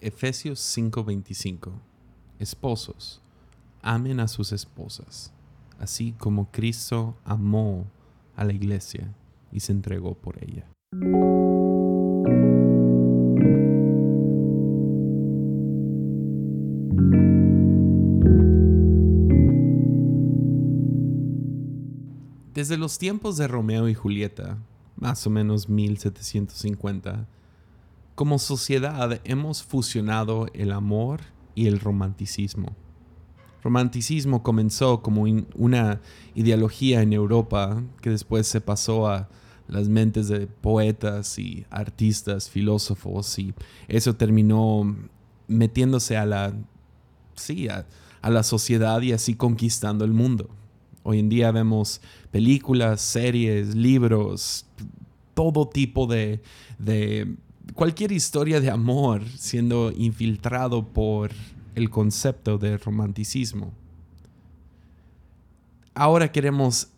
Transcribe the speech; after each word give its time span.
Efesios 0.00 0.60
5:25. 0.60 1.72
Esposos, 2.38 3.20
amen 3.82 4.20
a 4.20 4.28
sus 4.28 4.52
esposas, 4.52 5.32
así 5.78 6.12
como 6.12 6.50
Cristo 6.50 7.16
amó 7.24 7.86
a 8.36 8.44
la 8.44 8.52
iglesia 8.52 9.14
y 9.52 9.60
se 9.60 9.72
entregó 9.72 10.14
por 10.14 10.42
ella. 10.42 10.66
Desde 22.54 22.76
los 22.76 22.98
tiempos 22.98 23.36
de 23.36 23.48
Romeo 23.48 23.88
y 23.88 23.94
Julieta, 23.94 24.58
más 24.96 25.26
o 25.26 25.30
menos 25.30 25.68
1750, 25.68 27.26
como 28.14 28.38
sociedad 28.38 29.20
hemos 29.24 29.62
fusionado 29.62 30.46
el 30.54 30.72
amor 30.72 31.20
y 31.54 31.66
el 31.66 31.80
romanticismo. 31.80 32.76
Romanticismo 33.62 34.42
comenzó 34.42 35.00
como 35.02 35.22
una 35.54 36.00
ideología 36.34 37.02
en 37.02 37.12
Europa 37.12 37.82
que 38.02 38.10
después 38.10 38.46
se 38.46 38.60
pasó 38.60 39.08
a 39.08 39.28
las 39.68 39.88
mentes 39.88 40.28
de 40.28 40.46
poetas 40.46 41.38
y 41.38 41.64
artistas, 41.70 42.50
filósofos, 42.50 43.38
y 43.38 43.54
eso 43.88 44.14
terminó 44.14 44.94
metiéndose 45.48 46.16
a 46.16 46.26
la, 46.26 46.54
sí, 47.34 47.68
a, 47.68 47.86
la 48.22 48.42
sociedad 48.42 49.00
y 49.00 49.12
así 49.12 49.34
conquistando 49.34 50.04
el 50.04 50.12
mundo. 50.12 50.50
Hoy 51.02 51.18
en 51.18 51.28
día 51.28 51.50
vemos 51.50 52.00
películas, 52.30 53.00
series, 53.00 53.74
libros, 53.74 54.66
todo 55.34 55.68
tipo 55.68 56.06
de, 56.06 56.42
de 56.78 57.36
cualquier 57.72 58.12
historia 58.12 58.60
de 58.60 58.70
amor 58.70 59.22
siendo 59.38 59.92
infiltrado 59.96 60.86
por 60.86 61.30
el 61.74 61.90
concepto 61.90 62.58
de 62.58 62.76
romanticismo. 62.76 63.72
Ahora 65.94 66.30
queremos 66.30 66.88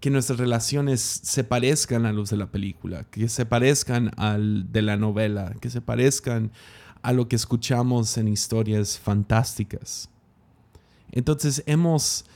que 0.00 0.10
nuestras 0.10 0.38
relaciones 0.38 1.00
se 1.00 1.44
parezcan 1.44 2.04
a 2.04 2.12
los 2.12 2.28
de 2.30 2.36
la 2.36 2.50
película, 2.50 3.04
que 3.04 3.28
se 3.28 3.46
parezcan 3.46 4.10
al 4.16 4.70
de 4.70 4.82
la 4.82 4.96
novela, 4.96 5.54
que 5.60 5.70
se 5.70 5.80
parezcan 5.80 6.52
a 7.02 7.12
lo 7.12 7.28
que 7.28 7.36
escuchamos 7.36 8.18
en 8.18 8.28
historias 8.28 8.98
fantásticas. 8.98 10.10
Entonces 11.10 11.62
hemos 11.66 12.26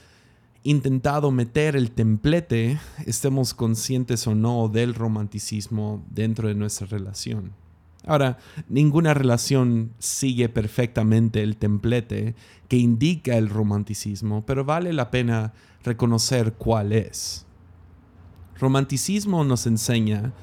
intentado 0.71 1.31
meter 1.31 1.77
el 1.77 1.93
templete, 1.93 2.79
estemos 3.07 3.55
conscientes 3.55 4.27
o 4.27 4.35
no 4.35 4.69
del 4.69 4.95
romanticismo 4.95 6.05
dentro 6.11 6.49
de 6.49 6.55
nuestra 6.55 6.87
relación. 6.87 7.53
Ahora, 8.07 8.37
ninguna 8.69 9.15
relación 9.15 9.93
sigue 9.99 10.51
perfectamente 10.51 11.43
el 11.43 11.57
templete 11.57 12.35
que 12.69 12.77
indica 12.77 13.39
el 13.39 13.49
romanticismo, 13.49 14.45
pero 14.45 14.63
vale 14.63 14.93
la 14.93 15.11
pena 15.11 15.55
reconocer 15.85 16.53
cuál 16.53 16.93
es. 16.93 17.47
Romanticismo 18.61 19.45
nos 19.45 19.67
enseña 19.67 20.35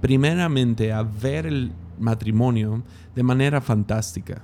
primeramente 0.00 0.94
a 0.94 1.02
ver 1.02 1.44
el 1.44 1.72
matrimonio 1.98 2.82
de 3.14 3.22
manera 3.22 3.60
fantástica. 3.60 4.42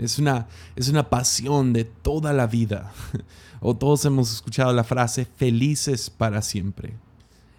Es 0.00 0.18
una, 0.18 0.46
es 0.76 0.88
una 0.88 1.10
pasión 1.10 1.72
de 1.72 1.84
toda 1.84 2.32
la 2.32 2.46
vida. 2.46 2.92
O 3.62 3.76
todos 3.76 4.06
hemos 4.06 4.32
escuchado 4.32 4.72
la 4.72 4.84
frase 4.84 5.26
felices 5.26 6.08
para 6.08 6.40
siempre. 6.40 6.94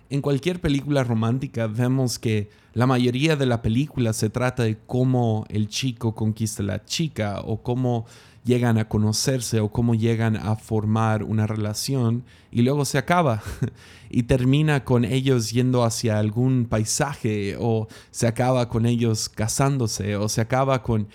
En 0.10 0.20
cualquier 0.20 0.60
película 0.60 1.04
romántica 1.04 1.68
vemos 1.68 2.18
que 2.18 2.50
la 2.74 2.88
mayoría 2.88 3.36
de 3.36 3.46
la 3.46 3.62
película 3.62 4.12
se 4.12 4.32
trata 4.32 4.64
de 4.64 4.80
cómo 4.88 5.46
el 5.48 5.68
chico 5.68 6.16
conquista 6.16 6.64
a 6.64 6.66
la 6.66 6.86
chica 6.86 7.42
o 7.42 7.62
cómo 7.62 8.08
llegan 8.44 8.80
a 8.80 8.90
conocerse 8.90 9.60
o 9.60 9.72
cómo 9.72 9.94
llegan 9.94 10.38
a 10.38 10.56
formar 10.56 11.24
una 11.24 11.46
relación 11.46 12.24
y 12.52 12.64
luego 12.64 12.84
se 12.86 12.98
acaba 12.98 13.44
y 14.10 14.24
termina 14.24 14.84
con 14.84 15.06
ellos 15.06 15.52
yendo 15.52 15.84
hacia 15.84 16.18
algún 16.18 16.66
paisaje 16.66 17.56
o 17.60 17.88
se 18.10 18.28
acaba 18.28 18.68
con 18.70 18.86
ellos 18.86 19.30
casándose 19.30 20.16
o 20.16 20.28
se 20.30 20.42
acaba 20.42 20.82
con 20.82 21.08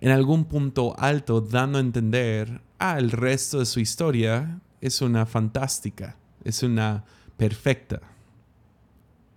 en 0.00 0.10
algún 0.10 0.44
punto 0.44 0.94
alto 0.98 1.40
dando 1.40 1.78
a 1.78 1.80
entender, 1.80 2.62
ah, 2.78 2.98
el 2.98 3.10
resto 3.10 3.58
de 3.58 3.66
su 3.66 3.80
historia 3.80 4.60
es 4.80 5.02
una 5.02 5.26
fantástica, 5.26 6.16
es 6.44 6.62
una 6.62 7.04
perfecta. 7.36 8.00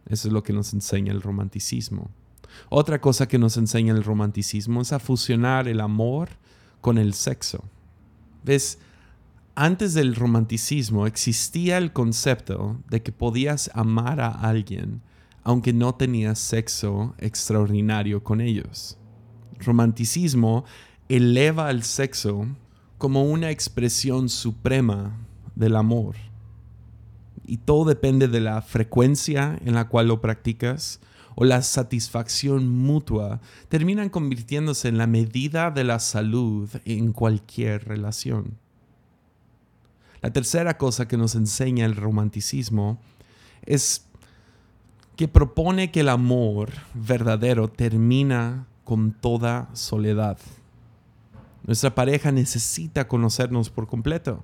Eso 0.07 0.28
es 0.28 0.34
lo 0.34 0.44
que 0.44 0.53
nos 0.53 0.74
enseña 0.74 1.12
el 1.12 1.22
romanticismo. 1.22 2.12
Otra 2.69 3.01
cosa 3.01 3.28
que 3.28 3.40
nos 3.40 3.57
enseña 3.57 3.94
el 3.94 4.03
romanticismo 4.03 4.81
es 4.81 4.94
a 4.94 5.00
fusionar 5.00 5.68
el 5.68 5.81
amor 5.81 6.29
con 6.81 6.97
el 6.97 7.13
sexo. 7.13 7.63
¿Ves? 8.44 8.80
Antes 9.56 9.94
del 9.94 10.16
romanticismo 10.16 11.07
existía 11.07 11.78
el 11.78 11.94
concepto 11.94 12.78
de 12.90 13.01
que 13.01 13.12
podías 13.12 13.69
amar 13.74 14.19
a 14.19 14.30
alguien 14.30 15.01
aunque 15.44 15.74
no 15.74 15.94
tenías 15.95 16.40
sexo 16.40 17.16
extraordinario 17.19 18.24
con 18.24 18.41
ellos. 18.41 18.97
Romanticismo 19.59 20.66
eleva 21.09 21.68
al 21.68 21.84
sexo 21.84 22.47
como 22.97 23.24
una 23.24 23.52
expresión 23.52 24.30
suprema 24.30 25.18
del 25.56 25.75
amor 25.75 26.16
y 27.46 27.58
todo 27.58 27.86
depende 27.86 28.28
de 28.28 28.40
la 28.40 28.62
frecuencia 28.62 29.59
en 29.66 29.74
la 29.74 29.88
cual 29.88 30.08
lo 30.08 30.22
practicas 30.22 31.00
o 31.36 31.46
la 31.46 31.62
satisfacción 31.63 32.69
mutua, 32.69 33.42
terminan 33.68 34.09
convirtiéndose 34.09 34.88
en 34.88 35.00
la 35.00 35.08
medida 35.08 35.72
de 35.72 35.84
la 35.84 36.00
salud 36.00 36.69
en 36.86 37.12
cualquier 37.12 37.88
relación. 37.88 38.58
La 40.22 40.31
tercera 40.31 40.78
cosa 40.78 41.08
que 41.08 41.18
nos 41.18 41.36
enseña 41.36 41.86
el 41.86 41.96
romanticismo 41.96 43.00
es 43.66 44.06
que 45.16 45.28
propone 45.28 45.92
que 45.92 46.02
el 46.02 46.09
amor 46.09 46.72
verdadero 46.94 47.68
termina 47.68 48.68
con 48.84 49.12
toda 49.12 49.70
soledad. 49.74 50.38
Nuestra 51.66 51.96
pareja 51.96 52.32
necesita 52.32 53.08
conocernos 53.08 53.70
por 53.70 53.88
completo 53.88 54.44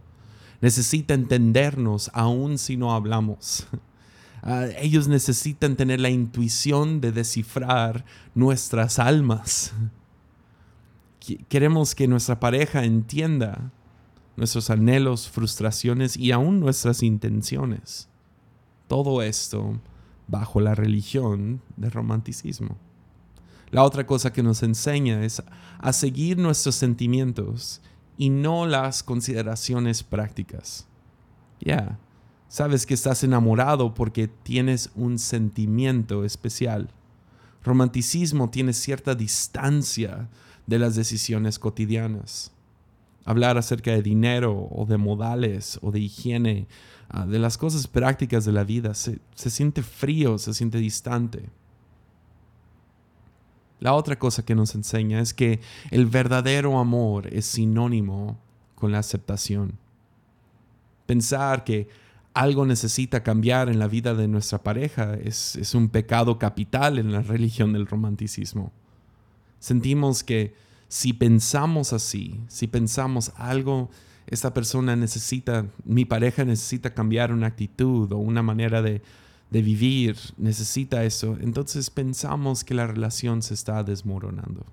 necesita 0.61 1.13
entendernos 1.13 2.09
aun 2.13 2.57
si 2.57 2.77
no 2.77 2.93
hablamos. 2.93 3.67
Ah, 4.41 4.67
ellos 4.77 5.09
necesitan 5.09 5.75
tener 5.75 5.99
la 5.99 6.09
intuición 6.09 7.01
de 7.01 7.11
descifrar 7.11 8.05
nuestras 8.33 8.97
almas. 8.97 9.73
Queremos 11.49 11.93
que 11.93 12.07
nuestra 12.07 12.39
pareja 12.39 12.85
entienda 12.85 13.73
nuestros 14.37 14.69
anhelos, 14.69 15.27
frustraciones 15.27 16.15
y 16.15 16.31
aún 16.31 16.61
nuestras 16.61 17.03
intenciones. 17.03 18.07
Todo 18.87 19.21
esto 19.21 19.77
bajo 20.29 20.61
la 20.61 20.73
religión 20.73 21.61
del 21.75 21.91
romanticismo. 21.91 22.77
La 23.71 23.83
otra 23.83 24.05
cosa 24.05 24.33
que 24.33 24.43
nos 24.43 24.63
enseña 24.63 25.23
es 25.23 25.43
a 25.77 25.93
seguir 25.93 26.37
nuestros 26.37 26.75
sentimientos 26.75 27.81
y 28.17 28.29
no 28.29 28.65
las 28.65 29.03
consideraciones 29.03 30.03
prácticas. 30.03 30.87
Ya, 31.61 31.99
sabes 32.47 32.85
que 32.85 32.95
estás 32.95 33.23
enamorado 33.23 33.93
porque 33.93 34.27
tienes 34.27 34.89
un 34.95 35.19
sentimiento 35.19 36.25
especial. 36.25 36.89
Romanticismo 37.63 38.49
tiene 38.49 38.73
cierta 38.73 39.13
distancia 39.13 40.29
de 40.65 40.79
las 40.79 40.95
decisiones 40.95 41.59
cotidianas. 41.59 42.51
Hablar 43.25 43.57
acerca 43.57 43.91
de 43.91 44.01
dinero 44.01 44.67
o 44.71 44.85
de 44.85 44.97
modales 44.97 45.77
o 45.83 45.91
de 45.91 45.99
higiene, 45.99 46.67
ah, 47.09 47.27
de 47.27 47.37
las 47.37 47.57
cosas 47.57 47.85
prácticas 47.87 48.45
de 48.45 48.53
la 48.53 48.63
vida, 48.63 48.95
se, 48.95 49.19
se 49.35 49.49
siente 49.49 49.83
frío, 49.83 50.37
se 50.39 50.53
siente 50.53 50.79
distante. 50.79 51.49
La 53.79 53.93
otra 53.93 54.19
cosa 54.19 54.43
que 54.43 54.55
nos 54.55 54.75
enseña 54.75 55.21
es 55.21 55.33
que 55.33 55.61
el 55.89 56.05
verdadero 56.05 56.79
amor 56.79 57.27
es 57.33 57.45
sinónimo 57.45 58.37
con 58.75 58.91
la 58.91 58.99
aceptación. 58.99 59.77
Pensar 61.05 61.63
que 61.63 61.87
algo 62.33 62.65
necesita 62.65 63.23
cambiar 63.23 63.69
en 63.69 63.79
la 63.79 63.87
vida 63.87 64.13
de 64.13 64.27
nuestra 64.27 64.61
pareja 64.61 65.15
es, 65.15 65.73
un 65.73 65.89
pecado 65.89 66.37
capital 66.37 66.99
en 66.99 67.11
la 67.11 67.21
religión 67.21 67.73
del 67.73 67.87
romanticismo. 67.87 68.71
Sentimos 69.59 70.23
que 70.23 70.53
si 70.87 71.13
pensamos 71.13 71.93
así, 71.93 72.39
si 72.47 72.67
pensamos 72.67 73.31
algo, 73.35 73.89
esta 74.27 74.53
persona 74.53 74.95
necesita, 74.95 75.65
mi 75.85 76.05
pareja 76.05 76.45
necesita 76.45 76.93
cambiar 76.93 77.31
una 77.31 77.47
actitud 77.47 78.11
o 78.11 78.17
una 78.17 78.43
manera 78.43 78.81
de, 78.81 79.01
de 79.49 79.61
vivir 79.61 80.15
necesita 80.37 81.03
eso, 81.03 81.37
entonces 81.41 81.89
pensamos 81.89 82.63
que 82.63 82.73
la 82.73 82.87
relación 82.87 83.41
se 83.41 83.53
está 83.53 83.83
desmoronando. 83.83 84.65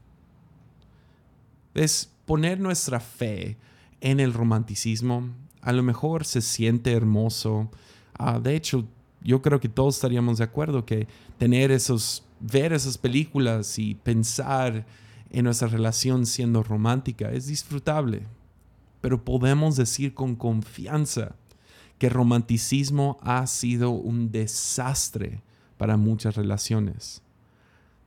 Es 1.74 2.10
poner 2.26 2.60
nuestra 2.60 3.00
fe 3.00 3.56
en 4.00 4.20
el 4.20 4.34
romanticismo, 4.34 5.30
a 5.62 5.72
lo 5.72 5.82
mejor 5.82 6.24
se 6.24 6.42
siente 6.42 6.92
hermoso. 6.92 7.70
Ah, 8.18 8.38
de 8.38 8.54
hecho, 8.54 8.86
yo 9.22 9.42
creo 9.42 9.60
que 9.60 9.68
todos 9.68 9.96
estaríamos 9.96 10.38
de 10.38 10.44
acuerdo 10.44 10.84
que 10.84 11.08
tener 11.38 11.70
esos, 11.70 12.24
ver 12.40 12.72
esas 12.72 12.98
películas 12.98 13.78
y 13.78 13.94
pensar 13.94 14.86
en 15.30 15.44
nuestra 15.44 15.68
relación 15.68 16.26
siendo 16.26 16.62
romántica 16.62 17.32
es 17.32 17.46
disfrutable, 17.46 18.22
pero 19.00 19.24
podemos 19.24 19.76
decir 19.76 20.14
con 20.14 20.36
confianza 20.36 21.34
que 21.98 22.08
el 22.08 22.12
romanticismo 22.12 23.18
ha 23.22 23.46
sido 23.46 23.90
un 23.90 24.30
desastre 24.30 25.42
para 25.78 25.96
muchas 25.96 26.36
relaciones. 26.36 27.22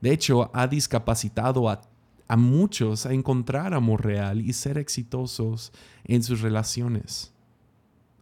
De 0.00 0.12
hecho, 0.12 0.50
ha 0.54 0.66
discapacitado 0.66 1.68
a, 1.68 1.82
a, 2.28 2.36
muchos 2.36 3.06
a 3.06 3.12
encontrar 3.12 3.74
amor 3.74 4.04
real 4.04 4.40
y 4.40 4.52
ser 4.52 4.78
exitosos 4.78 5.72
en 6.04 6.22
sus 6.22 6.40
relaciones. 6.40 7.32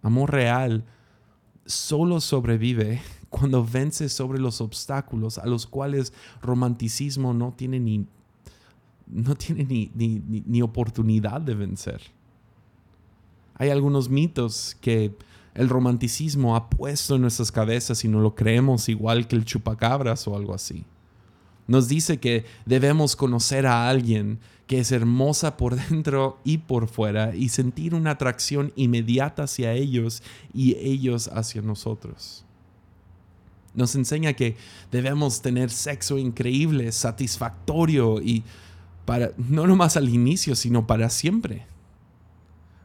Amor 0.03 0.33
real 0.33 0.85
solo 1.67 2.21
sobrevive 2.21 3.01
cuando 3.29 3.65
vence 3.65 4.09
sobre 4.09 4.39
los 4.39 4.61
obstáculos 4.61 5.39
a 5.39 5.47
los 5.47 5.67
cuales 5.67 6.13
romanticismo 6.41 7.35
no 7.35 7.53
tiene 7.53 7.79
ni, 7.79 8.07
no 9.07 9.35
tiene 9.35 9.65
ni, 9.65 9.91
ni, 9.95 10.23
ni 10.47 10.63
oportunidad 10.63 11.41
de 11.41 11.55
vencer. 11.55 12.01
Hay 13.55 13.71
algunos 13.71 14.09
mitos 14.09 14.77
que 14.81 15.15
el 15.59 15.69
romanticismo 15.69 16.55
ha 16.55 16.71
puesto 16.71 17.17
en 17.17 17.23
nuestras 17.23 17.51
cabezas 17.51 18.05
y 18.05 18.09
no 18.09 18.21
lo 18.21 18.37
creemos 18.37 18.89
igual 18.89 19.27
que 19.27 19.35
el 19.35 19.45
chupacabras 19.45 20.29
o 20.29 20.37
algo 20.37 20.55
así. 20.55 20.85
Nos 21.67 21.89
dice 21.89 22.19
que 22.19 22.45
debemos 22.65 23.17
conocer 23.17 23.67
a 23.67 23.89
alguien 23.89 24.39
que 24.69 24.79
es 24.79 24.93
hermosa 24.93 25.57
por 25.57 25.75
dentro 25.89 26.39
y 26.45 26.59
por 26.59 26.87
fuera 26.87 27.35
y 27.35 27.49
sentir 27.49 27.97
una 27.97 28.13
atracción 28.13 28.73
inmediata 28.77 29.43
hacia 29.43 29.73
ellos 29.73 30.23
y 30.55 30.77
ellos 30.77 31.29
hacia 31.33 31.61
nosotros. 31.61 32.45
Nos 33.75 33.97
enseña 33.97 34.35
que 34.35 34.57
debemos 34.93 35.43
tener 35.43 35.71
sexo 35.71 36.19
increíble, 36.19 36.93
satisfactorio 36.93 38.23
y 38.23 38.45
para 39.05 39.33
no 39.37 39.67
nomás 39.67 39.97
al 39.97 40.09
inicio, 40.09 40.55
sino 40.55 40.87
para 40.87 41.11
siempre. 41.11 41.67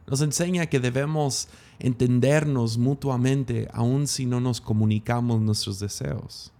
Nos 0.06 0.20
enseña 0.20 0.66
que 0.66 0.80
debemos 0.80 1.48
entendernos 1.78 2.78
mutuamente 2.78 3.68
aun 3.72 4.06
si 4.06 4.26
no 4.26 4.40
nos 4.40 4.60
comunicamos 4.60 5.40
nuestros 5.40 5.78
deseos. 5.78 6.52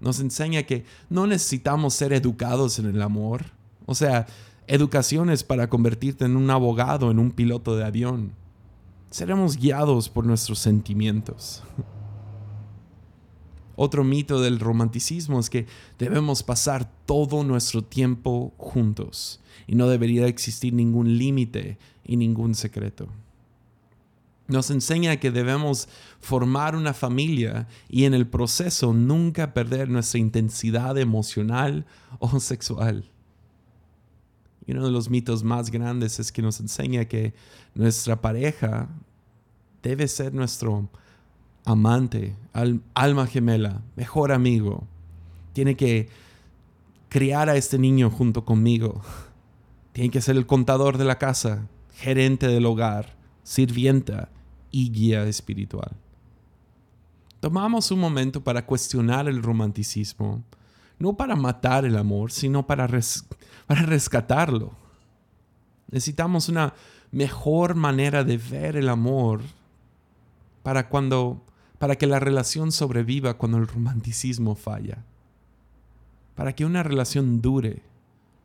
Nos 0.00 0.20
enseña 0.20 0.64
que 0.64 0.84
no 1.10 1.26
necesitamos 1.26 1.94
ser 1.94 2.12
educados 2.12 2.78
en 2.78 2.86
el 2.86 3.02
amor. 3.02 3.44
O 3.86 3.94
sea, 3.94 4.26
educación 4.66 5.30
es 5.30 5.44
para 5.44 5.68
convertirte 5.68 6.24
en 6.24 6.36
un 6.36 6.50
abogado, 6.50 7.10
en 7.10 7.18
un 7.18 7.30
piloto 7.30 7.76
de 7.76 7.84
avión. 7.84 8.32
Seremos 9.10 9.56
guiados 9.56 10.08
por 10.08 10.24
nuestros 10.26 10.58
sentimientos. 10.58 11.62
Otro 13.76 14.04
mito 14.04 14.40
del 14.40 14.60
romanticismo 14.60 15.40
es 15.40 15.50
que 15.50 15.66
debemos 15.98 16.42
pasar 16.42 16.90
todo 17.06 17.44
nuestro 17.44 17.82
tiempo 17.82 18.52
juntos 18.58 19.40
y 19.66 19.74
no 19.74 19.88
debería 19.88 20.26
existir 20.26 20.72
ningún 20.72 21.18
límite 21.18 21.78
y 22.04 22.16
ningún 22.16 22.54
secreto. 22.54 23.08
Nos 24.48 24.70
enseña 24.70 25.16
que 25.16 25.30
debemos 25.30 25.88
formar 26.20 26.76
una 26.76 26.92
familia 26.92 27.68
y 27.88 28.04
en 28.04 28.12
el 28.12 28.26
proceso 28.26 28.92
nunca 28.92 29.54
perder 29.54 29.88
nuestra 29.88 30.18
intensidad 30.18 30.98
emocional 30.98 31.86
o 32.18 32.38
sexual. 32.40 33.10
Y 34.66 34.72
uno 34.72 34.84
de 34.84 34.92
los 34.92 35.10
mitos 35.10 35.42
más 35.42 35.70
grandes 35.70 36.20
es 36.20 36.30
que 36.30 36.42
nos 36.42 36.60
enseña 36.60 37.06
que 37.06 37.34
nuestra 37.74 38.20
pareja 38.20 38.88
debe 39.82 40.06
ser 40.06 40.34
nuestro 40.34 40.88
amante, 41.64 42.34
alma 42.94 43.26
gemela, 43.26 43.82
mejor 43.96 44.32
amigo. 44.32 44.86
Tiene 45.52 45.76
que 45.76 46.08
criar 47.08 47.48
a 47.48 47.56
este 47.56 47.78
niño 47.78 48.10
junto 48.10 48.44
conmigo. 48.44 49.02
Tiene 49.92 50.10
que 50.10 50.20
ser 50.20 50.36
el 50.36 50.46
contador 50.46 50.98
de 50.98 51.04
la 51.04 51.18
casa, 51.18 51.68
gerente 51.94 52.48
del 52.48 52.66
hogar, 52.66 53.16
sirvienta 53.42 54.30
y 54.70 54.90
guía 54.90 55.24
espiritual. 55.24 55.92
Tomamos 57.40 57.90
un 57.90 57.98
momento 57.98 58.42
para 58.42 58.64
cuestionar 58.64 59.28
el 59.28 59.42
romanticismo, 59.42 60.42
no 60.98 61.16
para 61.16 61.36
matar 61.36 61.84
el 61.84 61.96
amor, 61.96 62.30
sino 62.30 62.66
para, 62.66 62.88
para 63.66 63.82
rescatarlo. 63.82 64.72
Necesitamos 65.90 66.48
una 66.48 66.72
mejor 67.10 67.74
manera 67.74 68.24
de 68.24 68.38
ver 68.38 68.76
el 68.76 68.88
amor 68.88 69.42
para 70.62 70.88
cuando 70.88 71.42
para 71.82 71.96
que 71.96 72.06
la 72.06 72.20
relación 72.20 72.70
sobreviva 72.70 73.34
cuando 73.34 73.58
el 73.58 73.66
romanticismo 73.66 74.54
falla. 74.54 75.04
Para 76.36 76.54
que 76.54 76.64
una 76.64 76.84
relación 76.84 77.42
dure, 77.42 77.82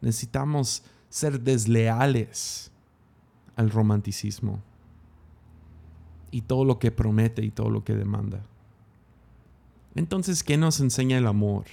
necesitamos 0.02 0.82
ser 1.10 1.42
desleales 1.42 2.72
al 3.56 3.70
romanticismo 3.70 4.64
y 6.32 6.42
todo 6.42 6.66
lo 6.66 6.80
que 6.80 6.90
promete 6.90 7.46
y 7.46 7.52
todo 7.52 7.70
lo 7.70 7.84
que 7.84 7.94
demanda. 7.94 8.42
Entonces, 9.94 10.44
¿qué 10.44 10.58
nos 10.58 10.80
enseña 10.80 11.20
el 11.20 11.28
amor? 11.28 11.66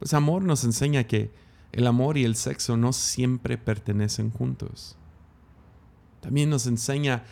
Pues 0.00 0.12
amor 0.12 0.42
nos 0.42 0.64
enseña 0.64 1.04
que 1.04 1.30
el 1.70 1.86
amor 1.86 2.18
y 2.18 2.24
el 2.24 2.34
sexo 2.34 2.76
no 2.76 2.92
siempre 2.92 3.58
pertenecen 3.58 4.32
juntos. 4.32 4.96
También 6.20 6.50
nos 6.50 6.66
enseña 6.66 7.22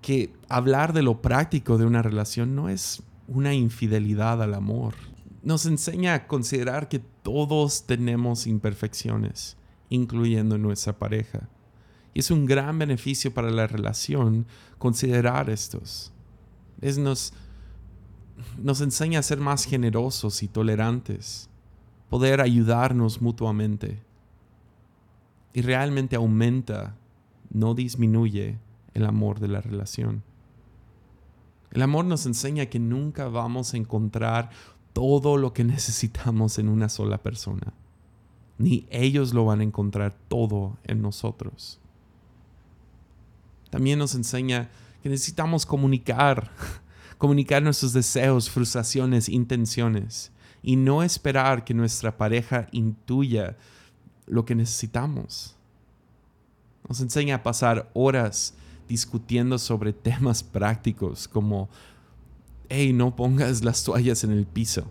que 0.00 0.32
hablar 0.48 0.92
de 0.92 1.02
lo 1.02 1.20
práctico 1.20 1.78
de 1.78 1.86
una 1.86 2.02
relación 2.02 2.54
no 2.54 2.68
es 2.68 3.02
una 3.28 3.54
infidelidad 3.54 4.42
al 4.42 4.54
amor. 4.54 4.94
Nos 5.42 5.66
enseña 5.66 6.14
a 6.14 6.26
considerar 6.26 6.88
que 6.88 6.98
todos 6.98 7.86
tenemos 7.86 8.46
imperfecciones, 8.46 9.56
incluyendo 9.88 10.58
nuestra 10.58 10.98
pareja. 10.98 11.48
Y 12.14 12.20
es 12.20 12.30
un 12.30 12.46
gran 12.46 12.78
beneficio 12.78 13.34
para 13.34 13.50
la 13.50 13.66
relación 13.66 14.46
considerar 14.78 15.50
estos. 15.50 16.12
Es 16.80 16.98
nos, 16.98 17.32
nos 18.58 18.80
enseña 18.80 19.18
a 19.18 19.22
ser 19.22 19.38
más 19.38 19.64
generosos 19.64 20.42
y 20.42 20.48
tolerantes, 20.48 21.48
poder 22.08 22.40
ayudarnos 22.40 23.20
mutuamente. 23.20 24.02
Y 25.52 25.62
realmente 25.62 26.16
aumenta, 26.16 26.96
no 27.50 27.74
disminuye 27.74 28.58
el 28.96 29.04
amor 29.04 29.40
de 29.40 29.48
la 29.48 29.60
relación. 29.60 30.22
El 31.70 31.82
amor 31.82 32.06
nos 32.06 32.24
enseña 32.24 32.66
que 32.66 32.78
nunca 32.78 33.28
vamos 33.28 33.74
a 33.74 33.76
encontrar 33.76 34.48
todo 34.94 35.36
lo 35.36 35.52
que 35.52 35.64
necesitamos 35.76 36.58
en 36.58 36.70
una 36.70 36.88
sola 36.88 37.18
persona, 37.22 37.74
ni 38.56 38.86
ellos 38.90 39.34
lo 39.34 39.44
van 39.44 39.60
a 39.60 39.64
encontrar 39.64 40.16
todo 40.28 40.78
en 40.84 41.02
nosotros. 41.02 41.78
También 43.68 43.98
nos 43.98 44.14
enseña 44.14 44.70
que 45.02 45.10
necesitamos 45.10 45.66
comunicar, 45.66 46.50
comunicar 47.18 47.62
nuestros 47.62 47.92
deseos, 47.92 48.48
frustraciones, 48.48 49.28
intenciones, 49.28 50.32
y 50.62 50.76
no 50.76 51.02
esperar 51.02 51.64
que 51.64 51.74
nuestra 51.74 52.16
pareja 52.16 52.66
intuya 52.72 53.58
lo 54.24 54.46
que 54.46 54.54
necesitamos. 54.54 55.54
Nos 56.88 57.02
enseña 57.02 57.36
a 57.36 57.42
pasar 57.42 57.90
horas 57.92 58.54
discutiendo 58.88 59.58
sobre 59.58 59.92
temas 59.92 60.42
prácticos 60.42 61.28
como, 61.28 61.68
hey, 62.68 62.92
no 62.92 63.16
pongas 63.16 63.64
las 63.64 63.84
toallas 63.84 64.24
en 64.24 64.32
el 64.32 64.46
piso. 64.46 64.84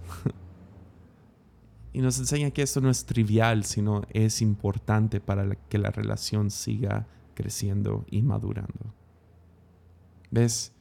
y 1.94 2.02
nos 2.02 2.20
enseña 2.20 2.52
que 2.52 2.62
esto 2.62 2.82
no 2.82 2.90
es 2.90 3.06
trivial, 3.06 3.64
sino 3.64 4.04
es 4.10 4.42
importante 4.42 5.20
para 5.20 5.56
que 5.56 5.78
la 5.78 5.92
relación 5.92 6.52
siga 6.52 7.08
creciendo 7.34 8.06
y 8.10 8.22
madurando. 8.22 8.94
¿Ves? 10.32 10.74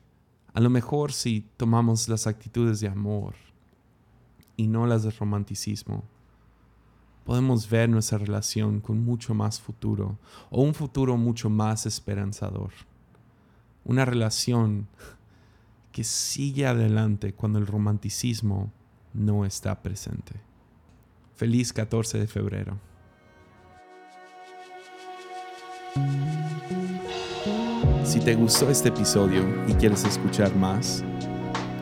A 0.52 0.60
lo 0.60 0.70
mejor 0.70 1.12
si 1.12 1.48
tomamos 1.56 2.08
las 2.08 2.26
actitudes 2.26 2.80
de 2.80 2.88
amor 2.88 3.34
y 4.56 4.68
no 4.68 4.86
las 4.86 5.02
de 5.02 5.10
romanticismo, 5.10 6.04
podemos 7.24 7.68
ver 7.68 7.88
nuestra 7.88 8.18
relación 8.18 8.80
con 8.80 9.04
mucho 9.04 9.34
más 9.34 9.60
futuro 9.60 10.18
o 10.50 10.62
un 10.62 10.74
futuro 10.74 11.16
mucho 11.16 11.50
más 11.50 11.86
esperanzador 11.86 12.70
una 13.84 14.04
relación 14.04 14.88
que 15.92 16.04
sigue 16.04 16.66
adelante 16.66 17.34
cuando 17.34 17.58
el 17.58 17.66
romanticismo 17.66 18.72
no 19.12 19.44
está 19.44 19.82
presente. 19.82 20.34
Feliz 21.36 21.72
14 21.72 22.18
de 22.18 22.26
febrero. 22.26 22.78
Si 28.04 28.20
te 28.20 28.34
gustó 28.34 28.70
este 28.70 28.88
episodio 28.88 29.44
y 29.68 29.74
quieres 29.74 30.04
escuchar 30.04 30.54
más, 30.56 31.04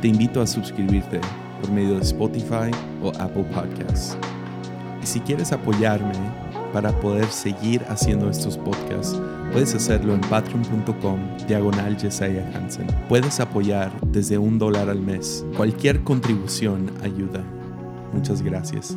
te 0.01 0.09
invito 0.09 0.41
a 0.41 0.47
suscribirte 0.47 1.21
por 1.61 1.71
medio 1.71 1.97
de 1.97 2.03
Spotify 2.03 2.71
o 3.03 3.11
Apple 3.19 3.45
Podcasts. 3.45 4.17
Y 5.03 5.07
si 5.07 5.21
quieres 5.21 5.53
apoyarme 5.53 6.13
para 6.73 6.93
poder 7.01 7.27
seguir 7.27 7.83
haciendo 7.89 8.31
estos 8.31 8.57
podcasts, 8.57 9.21
puedes 9.53 9.75
hacerlo 9.75 10.15
en 10.15 10.21
patreon.com 10.23 11.19
diagonal 11.47 11.97
Jesiah 11.99 12.51
Hansen. 12.55 12.87
Puedes 13.09 13.41
apoyar 13.41 13.93
desde 14.07 14.39
un 14.39 14.59
dólar 14.59 14.89
al 14.89 15.01
mes. 15.01 15.45
Cualquier 15.57 16.03
contribución 16.03 16.91
ayuda. 17.03 17.43
Muchas 18.13 18.43
gracias. 18.43 18.97